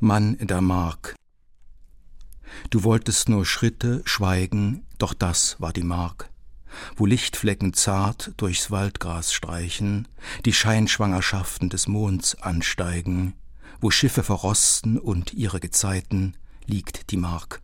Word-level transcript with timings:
Mann 0.00 0.38
der 0.38 0.60
Mark. 0.60 1.16
Du 2.70 2.84
wolltest 2.84 3.28
nur 3.28 3.44
Schritte, 3.44 4.00
schweigen, 4.04 4.86
doch 4.98 5.12
das 5.12 5.56
war 5.60 5.72
die 5.72 5.82
Mark. 5.82 6.30
Wo 6.94 7.04
Lichtflecken 7.04 7.74
zart 7.74 8.32
durchs 8.36 8.70
Waldgras 8.70 9.32
streichen, 9.32 10.06
die 10.44 10.52
Scheinschwangerschaften 10.52 11.68
des 11.68 11.88
Monds 11.88 12.36
ansteigen, 12.36 13.34
wo 13.80 13.90
Schiffe 13.90 14.22
verrosten 14.22 15.00
und 15.00 15.34
ihre 15.34 15.58
Gezeiten, 15.58 16.36
liegt 16.64 17.10
die 17.10 17.16
Mark. 17.16 17.60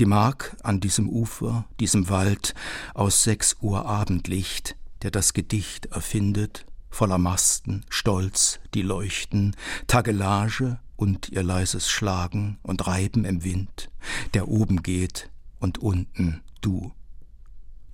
Die 0.00 0.06
Mark 0.06 0.56
an 0.64 0.80
diesem 0.80 1.08
Ufer, 1.08 1.66
diesem 1.78 2.08
Wald 2.08 2.54
aus 2.94 3.22
sechs 3.22 3.58
Uhr 3.60 3.86
Abendlicht, 3.86 4.74
der 5.02 5.12
das 5.12 5.34
Gedicht 5.34 5.86
erfindet, 5.86 6.66
voller 6.94 7.18
Masten, 7.18 7.84
Stolz, 7.88 8.60
die 8.72 8.82
leuchten, 8.82 9.56
Tagelage 9.88 10.78
und 10.96 11.28
ihr 11.28 11.42
leises 11.42 11.90
Schlagen 11.90 12.58
und 12.62 12.86
Reiben 12.86 13.24
im 13.24 13.42
Wind, 13.42 13.90
der 14.32 14.48
oben 14.48 14.82
geht 14.82 15.30
und 15.58 15.78
unten 15.78 16.42
du. 16.60 16.92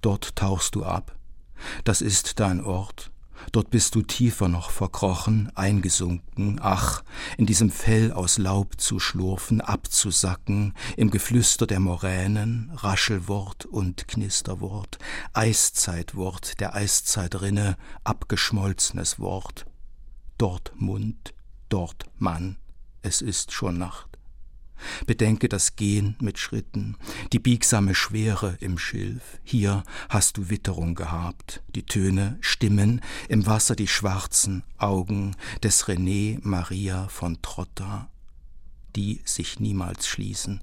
Dort 0.02 0.36
tauchst 0.36 0.74
du 0.74 0.84
ab, 0.84 1.16
das 1.84 2.02
ist 2.02 2.40
dein 2.40 2.62
Ort, 2.62 3.09
dort 3.52 3.70
bist 3.70 3.94
du 3.94 4.02
tiefer 4.02 4.48
noch 4.48 4.70
verkrochen, 4.70 5.50
eingesunken, 5.54 6.60
ach, 6.62 7.02
in 7.36 7.46
diesem 7.46 7.70
Fell 7.70 8.12
aus 8.12 8.38
Laub 8.38 8.80
zu 8.80 8.98
schlurfen, 8.98 9.60
abzusacken, 9.60 10.74
im 10.96 11.10
Geflüster 11.10 11.66
der 11.66 11.80
Moränen, 11.80 12.70
Raschelwort 12.74 13.66
und 13.66 14.08
Knisterwort, 14.08 14.98
Eiszeitwort 15.32 16.60
der 16.60 16.74
Eiszeitrinne, 16.74 17.76
abgeschmolzenes 18.04 19.18
Wort. 19.18 19.66
Dort 20.38 20.72
Mund, 20.76 21.34
dort 21.68 22.06
Mann, 22.18 22.56
es 23.02 23.22
ist 23.22 23.52
schon 23.52 23.78
Nacht. 23.78 24.19
Bedenke 25.06 25.48
das 25.48 25.76
Gehen 25.76 26.16
mit 26.20 26.38
Schritten, 26.38 26.96
die 27.32 27.38
biegsame 27.38 27.94
Schwere 27.94 28.56
im 28.60 28.78
Schilf. 28.78 29.38
Hier 29.42 29.82
hast 30.08 30.36
du 30.36 30.50
Witterung 30.50 30.94
gehabt, 30.94 31.62
die 31.74 31.84
Töne, 31.84 32.38
Stimmen, 32.40 33.00
im 33.28 33.46
Wasser 33.46 33.76
die 33.76 33.88
schwarzen 33.88 34.62
Augen 34.78 35.36
des 35.62 35.86
René 35.86 36.38
Maria 36.42 37.08
von 37.08 37.40
Trotta, 37.42 38.10
die 38.96 39.20
sich 39.24 39.60
niemals 39.60 40.06
schließen. 40.06 40.62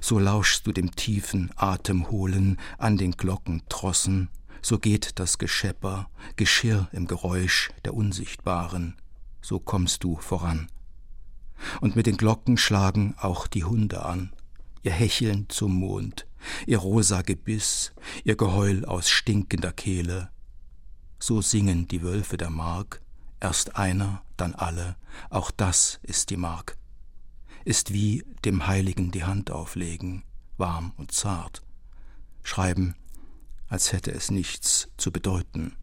So 0.00 0.18
lauschst 0.18 0.66
du 0.66 0.72
dem 0.72 0.94
tiefen 0.94 1.50
Atemholen 1.56 2.58
an 2.78 2.96
den 2.96 3.12
Glockentrossen, 3.12 4.28
so 4.60 4.78
geht 4.78 5.18
das 5.18 5.38
Geschepper, 5.38 6.08
Geschirr 6.36 6.88
im 6.92 7.06
Geräusch 7.06 7.70
der 7.84 7.94
Unsichtbaren, 7.94 8.96
so 9.40 9.58
kommst 9.58 10.04
du 10.04 10.16
voran 10.18 10.68
und 11.80 11.96
mit 11.96 12.06
den 12.06 12.16
Glocken 12.16 12.56
schlagen 12.56 13.14
auch 13.18 13.46
die 13.46 13.64
Hunde 13.64 14.04
an, 14.04 14.32
ihr 14.82 14.92
Hecheln 14.92 15.48
zum 15.48 15.74
Mond, 15.74 16.26
ihr 16.66 16.78
rosa 16.78 17.22
Gebiss, 17.22 17.92
ihr 18.24 18.36
Geheul 18.36 18.84
aus 18.84 19.08
stinkender 19.08 19.72
Kehle. 19.72 20.30
So 21.18 21.40
singen 21.40 21.86
die 21.88 22.02
Wölfe 22.02 22.36
der 22.36 22.50
Mark, 22.50 23.00
erst 23.40 23.76
einer, 23.76 24.22
dann 24.36 24.54
alle, 24.54 24.96
auch 25.30 25.50
das 25.50 26.00
ist 26.02 26.30
die 26.30 26.36
Mark. 26.36 26.76
Ist 27.64 27.92
wie 27.92 28.24
dem 28.44 28.66
Heiligen 28.66 29.12
die 29.12 29.24
Hand 29.24 29.50
auflegen, 29.50 30.24
warm 30.56 30.92
und 30.96 31.12
zart. 31.12 31.62
Schreiben, 32.42 32.96
als 33.68 33.92
hätte 33.92 34.10
es 34.10 34.30
nichts 34.30 34.88
zu 34.96 35.12
bedeuten. 35.12 35.76